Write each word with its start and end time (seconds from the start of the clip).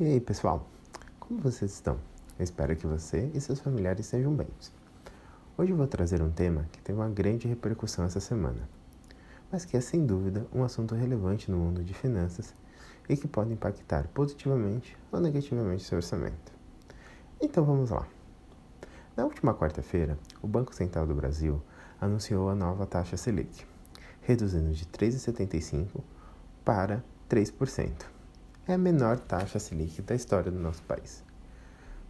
E 0.00 0.04
aí, 0.04 0.20
pessoal? 0.20 0.64
Como 1.18 1.40
vocês 1.40 1.72
estão? 1.72 1.98
Eu 2.38 2.44
espero 2.44 2.76
que 2.76 2.86
você 2.86 3.32
e 3.34 3.40
seus 3.40 3.58
familiares 3.58 4.06
estejam 4.06 4.32
bem. 4.32 4.46
Hoje 5.56 5.72
eu 5.72 5.76
vou 5.76 5.88
trazer 5.88 6.22
um 6.22 6.30
tema 6.30 6.68
que 6.70 6.80
teve 6.80 6.96
uma 6.96 7.08
grande 7.08 7.48
repercussão 7.48 8.04
essa 8.04 8.20
semana, 8.20 8.68
mas 9.50 9.64
que 9.64 9.76
é 9.76 9.80
sem 9.80 10.06
dúvida 10.06 10.46
um 10.54 10.62
assunto 10.62 10.94
relevante 10.94 11.50
no 11.50 11.56
mundo 11.56 11.82
de 11.82 11.92
finanças 11.94 12.54
e 13.08 13.16
que 13.16 13.26
pode 13.26 13.52
impactar 13.52 14.06
positivamente 14.14 14.96
ou 15.10 15.18
negativamente 15.18 15.82
seu 15.82 15.96
orçamento. 15.96 16.52
Então 17.40 17.64
vamos 17.64 17.90
lá. 17.90 18.06
Na 19.16 19.24
última 19.24 19.52
quarta-feira, 19.52 20.16
o 20.40 20.46
Banco 20.46 20.72
Central 20.72 21.08
do 21.08 21.14
Brasil 21.16 21.60
anunciou 22.00 22.48
a 22.48 22.54
nova 22.54 22.86
taxa 22.86 23.16
Selic, 23.16 23.66
reduzindo 24.20 24.70
de 24.70 24.86
3,75% 24.86 25.88
para 26.64 27.02
3% 27.28 28.17
é 28.68 28.74
a 28.74 28.78
menor 28.78 29.18
taxa 29.18 29.58
Selic 29.58 30.02
da 30.02 30.14
história 30.14 30.52
do 30.52 30.58
nosso 30.58 30.82
país. 30.82 31.24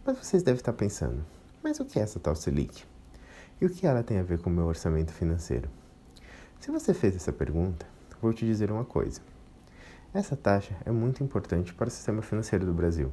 Mas 0.05 0.17
vocês 0.17 0.43
devem 0.43 0.59
estar 0.59 0.73
pensando, 0.73 1.25
mas 1.63 1.79
o 1.79 1.85
que 1.85 1.97
é 1.97 2.01
essa 2.01 2.19
tal 2.19 2.35
Selic? 2.35 2.83
E 3.61 3.65
o 3.65 3.69
que 3.69 3.87
ela 3.87 4.03
tem 4.03 4.19
a 4.19 4.23
ver 4.23 4.39
com 4.39 4.49
o 4.49 4.53
meu 4.53 4.65
orçamento 4.65 5.13
financeiro? 5.13 5.69
Se 6.59 6.69
você 6.69 6.93
fez 6.93 7.15
essa 7.15 7.31
pergunta, 7.31 7.85
vou 8.21 8.33
te 8.33 8.45
dizer 8.45 8.71
uma 8.71 8.83
coisa. 8.83 9.21
Essa 10.13 10.35
taxa 10.35 10.75
é 10.85 10.91
muito 10.91 11.23
importante 11.23 11.73
para 11.73 11.87
o 11.87 11.91
sistema 11.91 12.21
financeiro 12.21 12.65
do 12.65 12.73
Brasil. 12.73 13.09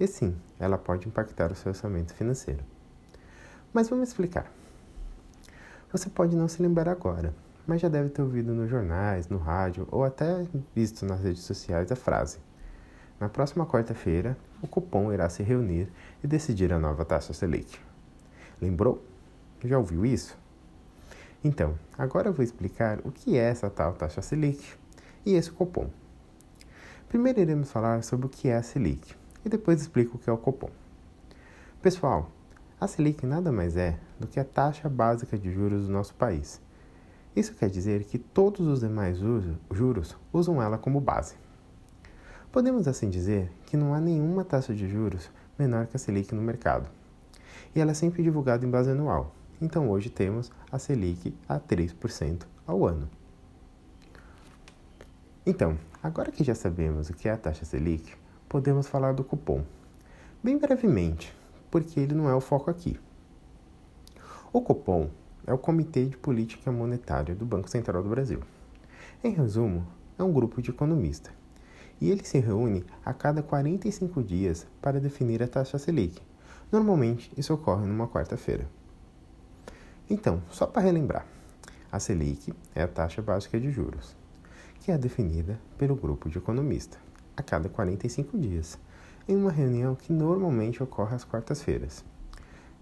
E 0.00 0.06
sim, 0.06 0.34
ela 0.58 0.78
pode 0.78 1.06
impactar 1.06 1.52
o 1.52 1.54
seu 1.54 1.68
orçamento 1.68 2.14
financeiro. 2.14 2.64
Mas 3.70 3.90
vamos 3.90 4.08
explicar. 4.08 4.50
Você 5.92 6.08
pode 6.08 6.34
não 6.34 6.48
se 6.48 6.62
lembrar 6.62 6.88
agora, 6.88 7.34
mas 7.66 7.82
já 7.82 7.88
deve 7.88 8.08
ter 8.08 8.22
ouvido 8.22 8.54
nos 8.54 8.70
jornais, 8.70 9.28
no 9.28 9.36
rádio 9.36 9.86
ou 9.90 10.04
até 10.04 10.46
visto 10.74 11.04
nas 11.04 11.20
redes 11.20 11.42
sociais 11.42 11.92
a 11.92 11.96
frase: 11.96 12.38
na 13.20 13.28
próxima 13.28 13.66
quarta-feira, 13.66 14.36
o 14.62 14.66
cupom 14.68 15.12
irá 15.12 15.28
se 15.28 15.42
reunir 15.42 15.88
e 16.22 16.26
decidir 16.26 16.72
a 16.72 16.78
nova 16.78 17.04
taxa 17.04 17.32
Selic. 17.32 17.78
Lembrou? 18.60 19.02
Já 19.64 19.76
ouviu 19.76 20.06
isso? 20.06 20.38
Então, 21.42 21.78
agora 21.96 22.28
eu 22.28 22.32
vou 22.32 22.44
explicar 22.44 23.00
o 23.04 23.10
que 23.10 23.36
é 23.36 23.42
essa 23.42 23.68
tal 23.68 23.92
taxa 23.94 24.22
Selic 24.22 24.64
e 25.26 25.34
esse 25.34 25.50
cupom. 25.50 25.90
Primeiro 27.08 27.40
iremos 27.40 27.72
falar 27.72 28.02
sobre 28.04 28.26
o 28.26 28.28
que 28.28 28.48
é 28.48 28.56
a 28.56 28.62
Selic 28.62 29.14
e 29.44 29.48
depois 29.48 29.80
explico 29.80 30.16
o 30.16 30.20
que 30.20 30.30
é 30.30 30.32
o 30.32 30.38
cupom. 30.38 30.70
Pessoal, 31.82 32.30
a 32.80 32.86
Selic 32.86 33.26
nada 33.26 33.50
mais 33.50 33.76
é 33.76 33.98
do 34.20 34.28
que 34.28 34.38
a 34.38 34.44
taxa 34.44 34.88
básica 34.88 35.36
de 35.36 35.50
juros 35.50 35.86
do 35.86 35.92
nosso 35.92 36.14
país. 36.14 36.60
Isso 37.34 37.54
quer 37.54 37.70
dizer 37.70 38.04
que 38.04 38.18
todos 38.18 38.66
os 38.66 38.80
demais 38.80 39.18
juros 39.18 40.16
usam 40.32 40.62
ela 40.62 40.78
como 40.78 41.00
base. 41.00 41.36
Podemos 42.50 42.88
assim 42.88 43.10
dizer 43.10 43.52
que 43.66 43.76
não 43.76 43.92
há 43.92 44.00
nenhuma 44.00 44.42
taxa 44.42 44.74
de 44.74 44.88
juros 44.88 45.30
menor 45.58 45.86
que 45.86 45.96
a 45.96 45.98
Selic 45.98 46.34
no 46.34 46.40
mercado. 46.40 46.88
E 47.74 47.80
ela 47.80 47.90
é 47.90 47.94
sempre 47.94 48.22
divulgada 48.22 48.64
em 48.64 48.70
base 48.70 48.90
anual. 48.90 49.34
Então 49.60 49.90
hoje 49.90 50.08
temos 50.08 50.50
a 50.72 50.78
Selic 50.78 51.36
a 51.46 51.60
3% 51.60 52.46
ao 52.66 52.86
ano. 52.86 53.06
Então, 55.44 55.76
agora 56.02 56.32
que 56.32 56.42
já 56.42 56.54
sabemos 56.54 57.10
o 57.10 57.14
que 57.14 57.28
é 57.28 57.32
a 57.32 57.36
taxa 57.36 57.66
Selic, 57.66 58.14
podemos 58.48 58.86
falar 58.86 59.12
do 59.12 59.22
cupom. 59.22 59.62
Bem 60.42 60.56
brevemente, 60.56 61.36
porque 61.70 62.00
ele 62.00 62.14
não 62.14 62.30
é 62.30 62.34
o 62.34 62.40
foco 62.40 62.70
aqui. 62.70 62.98
O 64.54 64.62
cupom 64.62 65.10
é 65.46 65.52
o 65.52 65.58
Comitê 65.58 66.06
de 66.06 66.16
Política 66.16 66.72
Monetária 66.72 67.34
do 67.34 67.44
Banco 67.44 67.68
Central 67.68 68.02
do 68.02 68.08
Brasil. 68.08 68.40
Em 69.22 69.32
resumo, 69.32 69.86
é 70.18 70.22
um 70.22 70.32
grupo 70.32 70.62
de 70.62 70.70
economistas 70.70 71.38
e 72.00 72.10
ele 72.10 72.24
se 72.24 72.38
reúne 72.38 72.84
a 73.04 73.12
cada 73.12 73.42
45 73.42 74.22
dias 74.22 74.66
para 74.80 75.00
definir 75.00 75.42
a 75.42 75.48
taxa 75.48 75.78
Selic. 75.78 76.20
Normalmente, 76.70 77.32
isso 77.36 77.54
ocorre 77.54 77.86
numa 77.86 78.08
quarta-feira. 78.08 78.68
Então, 80.08 80.42
só 80.50 80.66
para 80.66 80.82
relembrar, 80.82 81.26
a 81.90 81.98
Selic 81.98 82.52
é 82.74 82.82
a 82.82 82.88
taxa 82.88 83.22
básica 83.22 83.58
de 83.58 83.70
juros, 83.70 84.14
que 84.80 84.92
é 84.92 84.98
definida 84.98 85.58
pelo 85.76 85.96
grupo 85.96 86.28
de 86.28 86.38
economistas 86.38 86.98
a 87.36 87.42
cada 87.42 87.68
45 87.68 88.38
dias, 88.38 88.78
em 89.28 89.36
uma 89.36 89.50
reunião 89.50 89.94
que 89.94 90.12
normalmente 90.12 90.82
ocorre 90.82 91.14
às 91.14 91.24
quartas-feiras. 91.24 92.04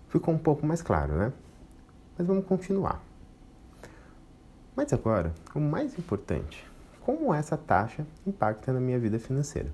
Ficou 0.09 0.33
um 0.33 0.39
pouco 0.39 0.65
mais 0.65 0.83
claro, 0.83 1.15
né? 1.15 1.33
Mas 2.17 2.27
vamos 2.27 2.47
continuar. 2.47 3.03
Mas 4.75 4.93
agora, 4.93 5.35
o 5.55 5.61
mais 5.61 5.99
importante 5.99 6.65
como 7.06 7.33
essa 7.33 7.56
taxa 7.56 8.05
impacta 8.27 8.72
na 8.72 8.81
minha 8.81 8.99
vida 8.99 9.17
financeira. 9.17 9.72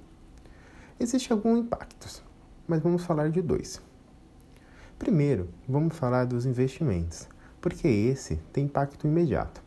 Existem 1.01 1.35
alguns 1.35 1.61
impactos, 1.61 2.23
mas 2.69 2.83
vamos 2.83 3.07
falar 3.07 3.31
de 3.31 3.41
dois. 3.41 3.81
Primeiro, 4.99 5.49
vamos 5.67 5.97
falar 5.97 6.27
dos 6.27 6.45
investimentos, 6.45 7.27
porque 7.59 7.89
esse 7.89 8.37
tem 8.53 8.67
impacto 8.67 9.07
imediato. 9.07 9.65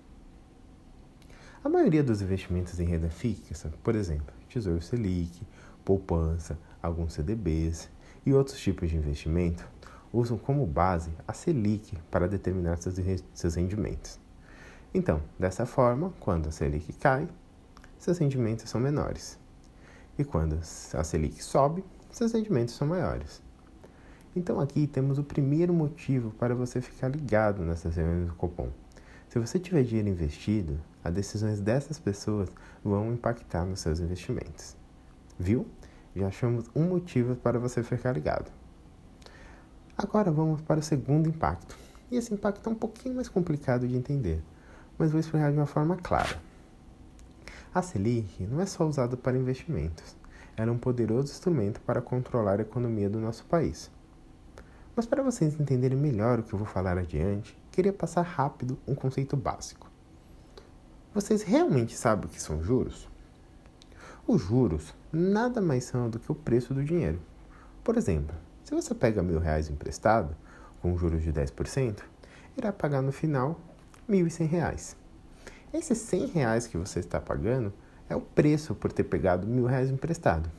A 1.63 1.67
maioria 1.67 2.03
dos 2.03 2.21
investimentos 2.21 2.79
em 2.79 2.85
renda 2.85 3.09
fixa, 3.09 3.73
por 3.83 3.95
exemplo, 3.95 4.31
Tesouro 4.47 4.79
Selic, 4.79 5.41
poupança, 5.83 6.59
alguns 6.83 7.13
CDBs 7.13 7.89
e 8.27 8.31
outros 8.31 8.59
tipos 8.59 8.91
de 8.91 8.95
investimento, 8.95 9.67
usam 10.13 10.37
como 10.37 10.67
base 10.67 11.09
a 11.27 11.33
Selic 11.33 11.97
para 12.11 12.27
determinar 12.27 12.77
seus 12.77 13.55
rendimentos. 13.55 14.19
Então, 14.93 15.19
dessa 15.39 15.65
forma, 15.65 16.13
quando 16.19 16.49
a 16.49 16.51
Selic 16.51 16.93
cai, 16.93 17.27
seus 17.97 18.17
rendimentos 18.17 18.69
são 18.69 18.79
menores. 18.79 19.38
E 20.17 20.23
quando 20.23 20.59
a 20.94 21.03
Selic 21.03 21.44
sobe, 21.44 21.83
seus 22.11 22.31
rendimentos 22.31 22.75
são 22.75 22.88
maiores. 22.88 23.41
Então 24.35 24.59
aqui 24.59 24.88
temos 24.88 25.17
o 25.17 25.23
primeiro 25.23 25.73
motivo 25.73 26.31
para 26.31 26.53
você 26.53 26.81
ficar 26.81 27.09
ligado 27.09 27.63
nessas 27.63 27.95
reuniões 27.95 28.28
do 28.28 28.35
Copom. 28.35 28.69
Se 29.29 29.39
você 29.39 29.59
tiver 29.59 29.84
dinheiro 29.84 30.09
investido, 30.09 30.79
as 31.03 31.13
decisões 31.13 31.59
dessas 31.59 32.00
pessoas 32.00 32.50
vão 32.84 33.11
impactar 33.13 33.66
nos 33.66 33.79
seus 33.79 34.00
investimentos. 34.00 34.75
Viu? 35.38 35.66
Já 36.16 36.28
achamos 36.28 36.66
um 36.73 36.84
motivo 36.84 37.35
para 37.35 37.59
você 37.59 37.84
ficar 37.84 38.13
ligado. 38.13 38.50
Agora 39.97 40.31
vamos 40.31 40.61
para 40.61 40.79
o 40.79 40.84
segundo 40.84 41.28
impacto. 41.28 41.78
E 42.11 42.17
esse 42.17 42.34
impacto 42.34 42.69
é 42.69 42.72
um 42.72 42.75
pouquinho 42.75 43.16
mais 43.16 43.28
complicado 43.28 43.88
de 43.88 43.95
entender, 43.95 44.41
mas 44.97 45.11
vou 45.11 45.19
explicar 45.19 45.51
de 45.51 45.57
uma 45.57 45.66
forma 45.66 45.97
clara. 45.97 46.44
A 47.75 47.81
Selic 47.81 48.47
não 48.47 48.61
é 48.61 48.65
só 48.65 48.87
usada 48.87 49.17
para 49.17 49.37
investimentos, 49.37 50.15
ela 50.55 50.71
é 50.71 50.73
um 50.73 50.77
poderoso 50.77 51.33
instrumento 51.33 51.81
para 51.81 52.01
controlar 52.01 52.59
a 52.59 52.61
economia 52.61 53.09
do 53.09 53.19
nosso 53.19 53.43
país. 53.47 53.91
Mas 54.95 55.05
para 55.05 55.21
vocês 55.21 55.59
entenderem 55.59 55.97
melhor 55.97 56.39
o 56.39 56.43
que 56.43 56.53
eu 56.53 56.57
vou 56.57 56.65
falar 56.65 56.97
adiante, 56.97 57.57
queria 57.73 57.91
passar 57.91 58.21
rápido 58.21 58.77
um 58.87 58.95
conceito 58.95 59.35
básico. 59.35 59.91
Vocês 61.13 61.43
realmente 61.43 61.97
sabem 61.97 62.27
o 62.27 62.29
que 62.29 62.41
são 62.41 62.63
juros? 62.63 63.09
Os 64.25 64.41
juros 64.41 64.93
nada 65.11 65.61
mais 65.61 65.83
são 65.83 66.09
do 66.09 66.17
que 66.17 66.31
o 66.31 66.35
preço 66.35 66.73
do 66.73 66.81
dinheiro. 66.81 67.19
Por 67.83 67.97
exemplo, 67.97 68.33
se 68.63 68.73
você 68.73 68.95
pega 68.95 69.21
mil 69.21 69.39
reais 69.39 69.69
emprestado, 69.69 70.33
com 70.81 70.97
juros 70.97 71.21
de 71.21 71.33
10%, 71.33 72.03
irá 72.57 72.71
pagar 72.71 73.01
no 73.01 73.11
final 73.11 73.59
cem 74.29 74.47
reais. 74.47 74.95
Esses 75.75 75.97
100 75.97 76.27
reais 76.27 76.67
que 76.67 76.77
você 76.77 77.01
está 77.01 77.19
pagando 77.19 77.73
é 78.07 78.15
o 78.15 78.21
preço 78.21 78.73
por 78.73 78.93
ter 78.93 79.03
pegado 79.03 79.45
mil 79.45 79.65
reais 79.65 79.89
emprestado. 79.89 80.49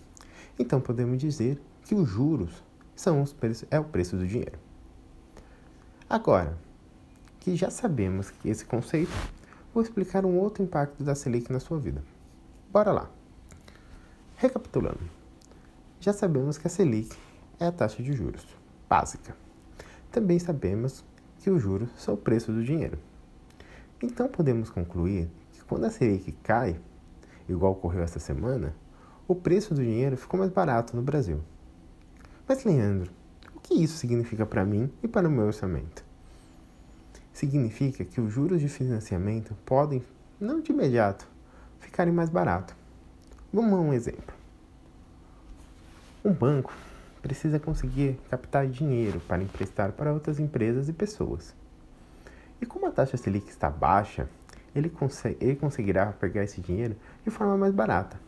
Então 0.58 0.78
podemos 0.78 1.16
dizer 1.16 1.58
que 1.86 1.94
os 1.94 2.06
juros 2.06 2.62
são 2.94 3.22
os 3.22 3.32
preços, 3.32 3.66
é 3.70 3.80
o 3.80 3.84
preço 3.84 4.14
do 4.14 4.26
dinheiro. 4.26 4.58
Agora, 6.08 6.58
que 7.40 7.56
já 7.56 7.70
sabemos 7.70 8.30
esse 8.44 8.66
conceito, 8.66 9.10
vou 9.72 9.82
explicar 9.82 10.26
um 10.26 10.36
outro 10.36 10.62
impacto 10.62 11.02
da 11.02 11.14
Selic 11.14 11.50
na 11.50 11.60
sua 11.60 11.78
vida. 11.78 12.04
Bora 12.70 12.92
lá. 12.92 13.10
Recapitulando, 14.36 15.00
já 15.98 16.12
sabemos 16.12 16.58
que 16.58 16.66
a 16.66 16.70
Selic 16.70 17.16
é 17.58 17.64
a 17.64 17.72
taxa 17.72 18.02
de 18.02 18.12
juros 18.12 18.46
básica. 18.86 19.34
Também 20.12 20.38
sabemos 20.38 21.02
que 21.38 21.48
os 21.48 21.62
juros 21.62 21.88
são 21.96 22.12
o 22.12 22.18
preço 22.18 22.52
do 22.52 22.62
dinheiro. 22.62 22.98
Então 24.02 24.28
podemos 24.28 24.68
concluir 24.68 25.30
que 25.52 25.64
quando 25.64 25.84
a 25.84 25.90
Selic 25.90 26.32
cai, 26.42 26.78
igual 27.48 27.72
ocorreu 27.72 28.02
essa 28.02 28.18
semana, 28.18 28.74
o 29.26 29.34
preço 29.34 29.74
do 29.74 29.82
dinheiro 29.82 30.16
ficou 30.16 30.38
mais 30.38 30.52
barato 30.52 30.94
no 30.94 31.02
Brasil. 31.02 31.40
Mas, 32.46 32.62
Leandro, 32.64 33.10
o 33.54 33.60
que 33.60 33.74
isso 33.74 33.96
significa 33.96 34.44
para 34.44 34.64
mim 34.64 34.90
e 35.02 35.08
para 35.08 35.26
o 35.26 35.30
meu 35.30 35.46
orçamento? 35.46 36.04
Significa 37.32 38.04
que 38.04 38.20
os 38.20 38.32
juros 38.32 38.60
de 38.60 38.68
financiamento 38.68 39.56
podem, 39.64 40.02
não 40.38 40.60
de 40.60 40.72
imediato, 40.72 41.26
ficarem 41.80 42.12
mais 42.12 42.28
baratos. 42.28 42.74
Vamos 43.52 43.72
a 43.72 43.76
um 43.76 43.92
exemplo. 43.92 44.34
Um 46.24 46.32
banco 46.32 46.72
precisa 47.22 47.58
conseguir 47.58 48.20
captar 48.30 48.66
dinheiro 48.66 49.20
para 49.20 49.42
emprestar 49.42 49.92
para 49.92 50.12
outras 50.12 50.38
empresas 50.38 50.88
e 50.88 50.92
pessoas. 50.92 51.54
E 52.60 52.66
como 52.66 52.86
a 52.86 52.90
taxa 52.90 53.16
Selic 53.16 53.48
está 53.48 53.68
baixa, 53.70 54.28
ele, 54.74 54.88
consegue, 54.88 55.36
ele 55.40 55.56
conseguirá 55.56 56.12
pegar 56.12 56.44
esse 56.44 56.60
dinheiro 56.60 56.96
de 57.24 57.30
forma 57.30 57.56
mais 57.56 57.72
barata. 57.74 58.18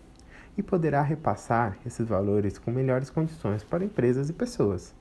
e 0.57 0.63
poderá 0.63 1.03
repassar 1.03 1.79
esses 1.87 2.09
valores 2.09 2.59
com 2.59 2.73
melhores 2.73 3.09
condições 3.09 3.63
para 3.63 3.85
empresas 3.85 4.29
e 4.29 4.33
pessoas. 4.33 4.93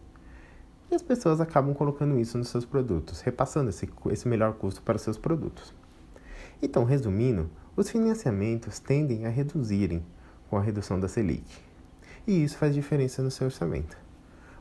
E 0.91 0.93
as 0.93 1.01
pessoas 1.01 1.41
acabam 1.41 1.73
colocando 1.73 2.19
isso 2.19 2.37
nos 2.37 2.49
seus 2.49 2.63
produtos, 2.63 3.21
repassando 3.21 3.71
esse, 3.71 3.89
esse 4.11 4.27
melhor 4.27 4.53
custo 4.53 4.83
para 4.83 4.99
seus 4.99 5.17
produtos. 5.17 5.73
Então, 6.61 6.83
resumindo, 6.83 7.49
os 7.75 7.89
financiamentos 7.89 8.77
tendem 8.77 9.25
a 9.25 9.29
reduzirem 9.29 10.05
com 10.47 10.57
a 10.57 10.61
redução 10.61 10.99
da 10.99 11.07
Selic. 11.07 11.43
E 12.27 12.43
isso 12.43 12.57
faz 12.57 12.75
diferença 12.75 13.23
no 13.23 13.31
seu 13.31 13.45
orçamento. 13.45 13.97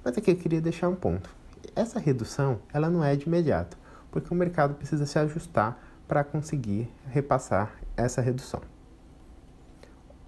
Mas 0.02 0.16
aqui 0.16 0.30
eu 0.30 0.36
queria 0.36 0.62
deixar 0.62 0.88
um 0.88 0.96
ponto. 0.96 1.28
Essa 1.74 1.98
redução, 1.98 2.58
ela 2.72 2.88
não 2.88 3.04
é 3.04 3.14
de 3.16 3.26
imediato, 3.26 3.76
porque 4.16 4.32
o 4.32 4.34
mercado 4.34 4.72
precisa 4.72 5.04
se 5.04 5.18
ajustar 5.18 5.78
para 6.08 6.24
conseguir 6.24 6.90
repassar 7.06 7.76
essa 7.94 8.22
redução. 8.22 8.62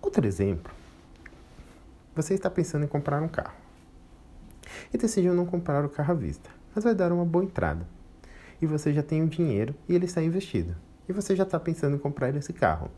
Outro 0.03 0.27
exemplo, 0.27 0.71
você 2.15 2.35
está 2.35 2.51
pensando 2.51 2.85
em 2.85 2.87
comprar 2.87 3.23
um 3.23 3.29
carro 3.29 3.57
e 4.93 4.99
decidiu 4.99 5.33
não 5.33 5.47
comprar 5.47 5.87
o 5.87 5.89
carro 5.89 6.13
à 6.13 6.15
vista, 6.15 6.51
mas 6.75 6.85
vai 6.85 6.95
dar 6.95 7.11
uma 7.11 7.25
boa 7.25 7.43
entrada. 7.43 7.89
E 8.61 8.67
você 8.67 8.93
já 8.93 9.03
tem 9.03 9.23
o 9.23 9.27
dinheiro 9.27 9.75
e 9.89 9.95
ele 9.95 10.05
está 10.05 10.23
investido. 10.23 10.77
E 11.09 11.13
você 11.15 11.35
já 11.35 11.45
está 11.45 11.59
pensando 11.59 11.97
em 11.97 11.99
comprar 11.99 12.37
esse 12.37 12.53
carro. 12.53 12.91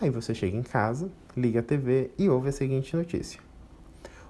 Aí 0.00 0.08
você 0.08 0.34
chega 0.34 0.56
em 0.56 0.62
casa, 0.62 1.10
liga 1.36 1.60
a 1.60 1.62
TV 1.62 2.12
e 2.16 2.30
ouve 2.30 2.48
a 2.48 2.52
seguinte 2.52 2.96
notícia. 2.96 3.38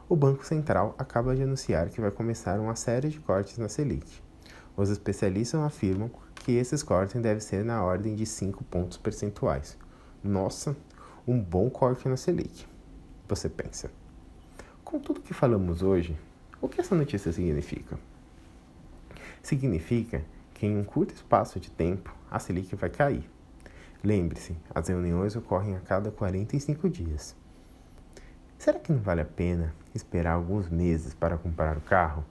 O 0.08 0.16
Banco 0.16 0.44
Central 0.44 0.96
acaba 0.98 1.36
de 1.36 1.44
anunciar 1.44 1.88
que 1.88 2.00
vai 2.00 2.10
começar 2.10 2.58
uma 2.58 2.74
série 2.74 3.10
de 3.10 3.20
cortes 3.20 3.58
na 3.58 3.68
Selic. 3.68 4.31
Os 4.76 4.88
especialistas 4.88 5.60
afirmam 5.60 6.10
que 6.34 6.52
esses 6.52 6.82
cortes 6.82 7.20
devem 7.20 7.40
ser 7.40 7.64
na 7.64 7.82
ordem 7.82 8.14
de 8.14 8.26
5 8.26 8.64
pontos 8.64 8.96
percentuais. 8.96 9.76
Nossa, 10.24 10.76
um 11.26 11.40
bom 11.40 11.68
corte 11.70 12.08
na 12.08 12.16
Selic. 12.16 12.66
Você 13.28 13.48
pensa. 13.48 13.90
Com 14.84 14.98
tudo 14.98 15.20
que 15.20 15.34
falamos 15.34 15.82
hoje, 15.82 16.18
o 16.60 16.68
que 16.68 16.80
essa 16.80 16.94
notícia 16.94 17.32
significa? 17.32 17.98
Significa 19.42 20.24
que 20.54 20.66
em 20.66 20.76
um 20.76 20.84
curto 20.84 21.14
espaço 21.14 21.58
de 21.58 21.70
tempo 21.70 22.14
a 22.30 22.38
Selic 22.38 22.74
vai 22.74 22.90
cair. 22.90 23.28
Lembre-se, 24.02 24.56
as 24.74 24.88
reuniões 24.88 25.36
ocorrem 25.36 25.76
a 25.76 25.80
cada 25.80 26.10
45 26.10 26.88
dias. 26.88 27.36
Será 28.58 28.78
que 28.78 28.92
não 28.92 29.00
vale 29.00 29.20
a 29.20 29.24
pena 29.24 29.74
esperar 29.94 30.32
alguns 30.32 30.68
meses 30.68 31.14
para 31.14 31.36
comprar 31.36 31.76
o 31.76 31.80
carro? 31.80 32.24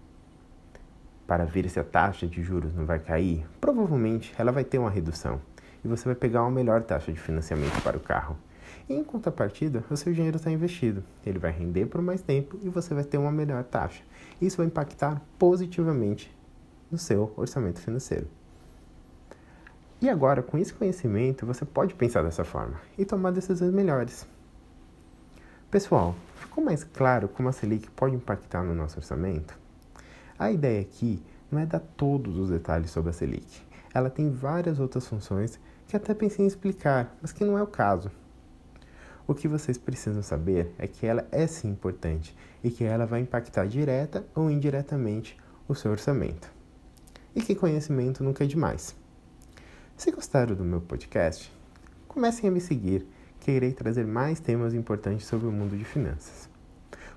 Para 1.32 1.46
ver 1.46 1.70
se 1.70 1.80
a 1.80 1.84
taxa 1.86 2.28
de 2.28 2.44
juros 2.44 2.76
não 2.76 2.86
vai 2.86 3.00
cair? 3.00 3.48
Provavelmente 3.62 4.36
ela 4.38 4.52
vai 4.52 4.66
ter 4.66 4.78
uma 4.78 4.90
redução 4.90 5.40
e 5.82 5.88
você 5.88 6.04
vai 6.04 6.14
pegar 6.14 6.42
uma 6.42 6.52
melhor 6.52 6.84
taxa 6.84 7.10
de 7.10 7.18
financiamento 7.18 7.82
para 7.84 7.96
o 7.96 8.02
carro. 8.02 8.38
E 8.90 8.94
em 8.94 9.02
contrapartida, 9.02 9.82
o 9.90 9.96
seu 9.96 10.12
dinheiro 10.12 10.36
está 10.36 10.52
investido. 10.52 11.02
Ele 11.26 11.40
vai 11.40 11.50
render 11.50 11.86
por 11.86 12.02
mais 12.02 12.22
tempo 12.22 12.60
e 12.62 12.68
você 12.68 12.94
vai 12.94 13.06
ter 13.06 13.18
uma 13.18 13.32
melhor 13.32 13.64
taxa. 13.64 14.04
Isso 14.42 14.58
vai 14.58 14.66
impactar 14.66 15.22
positivamente 15.40 16.30
no 16.92 16.98
seu 16.98 17.32
orçamento 17.38 17.80
financeiro. 17.80 18.28
E 20.02 20.10
agora, 20.10 20.44
com 20.44 20.58
esse 20.58 20.74
conhecimento, 20.74 21.46
você 21.46 21.64
pode 21.64 21.94
pensar 21.94 22.24
dessa 22.24 22.44
forma 22.44 22.76
e 22.98 23.06
tomar 23.06 23.32
decisões 23.32 23.72
melhores. 23.72 24.28
Pessoal, 25.70 26.14
ficou 26.36 26.62
mais 26.62 26.84
claro 26.84 27.30
como 27.30 27.48
a 27.48 27.54
Selic 27.54 27.90
pode 27.92 28.16
impactar 28.16 28.64
no 28.64 28.76
nosso 28.76 28.98
orçamento? 28.98 29.62
A 30.42 30.52
ideia 30.52 30.82
aqui 30.82 31.22
não 31.52 31.60
é 31.60 31.68
dar 31.68 31.80
todos 31.80 32.36
os 32.36 32.50
detalhes 32.50 32.90
sobre 32.90 33.12
a 33.12 33.14
Selic. 33.14 33.62
Ela 33.94 34.10
tem 34.10 34.32
várias 34.32 34.80
outras 34.80 35.06
funções 35.06 35.60
que 35.88 35.96
até 35.96 36.16
pensei 36.16 36.44
em 36.44 36.48
explicar, 36.48 37.16
mas 37.22 37.32
que 37.32 37.46
não 37.46 37.60
é 37.60 37.62
o 37.62 37.68
caso. 37.68 38.10
O 39.28 39.36
que 39.36 39.48
vocês 39.48 39.78
precisam 39.78 40.24
saber 40.24 40.74
é 40.80 40.88
que 40.88 41.06
ela 41.06 41.28
é 41.32 41.46
sim 41.46 41.70
importante 41.70 42.36
e 42.64 42.72
que 42.72 42.84
ela 42.84 43.06
vai 43.06 43.20
impactar 43.20 43.68
direta 43.68 44.26
ou 44.34 44.50
indiretamente 44.50 45.38
o 45.68 45.76
seu 45.76 45.92
orçamento. 45.92 46.52
E 47.36 47.44
que 47.44 47.54
conhecimento 47.54 48.24
nunca 48.24 48.44
é 48.44 48.48
demais. 48.48 48.96
Se 49.96 50.12
gostaram 50.12 50.56
do 50.56 50.64
meu 50.64 50.82
podcast, 50.82 51.54
comecem 52.08 52.50
a 52.50 52.52
me 52.52 52.60
seguir, 52.60 53.06
que 53.40 53.52
irei 53.52 53.74
trazer 53.74 54.08
mais 54.08 54.40
temas 54.40 54.74
importantes 54.74 55.28
sobre 55.28 55.48
o 55.48 55.52
mundo 55.52 55.78
de 55.78 55.86
finanças. 55.86 56.51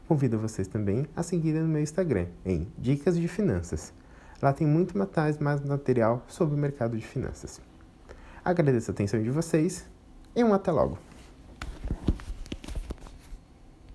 Convido 0.06 0.39
vocês 0.39 0.69
também 0.69 1.06
a 1.17 1.23
seguirem 1.23 1.62
no 1.62 1.69
meu 1.69 1.83
Instagram, 1.83 2.27
em 2.45 2.69
Dicas 2.79 3.19
de 3.19 3.27
Finanças. 3.27 3.93
Lá 4.43 4.53
tem 4.53 4.67
muito 4.67 4.99
mais 4.99 5.39
material 5.65 6.23
sobre 6.29 6.55
o 6.55 6.59
mercado 6.59 6.99
de 6.99 7.06
finanças. 7.06 7.61
Agradeço 8.45 8.91
a 8.91 8.93
atenção 8.93 9.23
de 9.23 9.31
vocês 9.31 9.87
e 10.37 10.45
um 10.45 10.53
até 10.53 10.71
logo! 10.71 10.99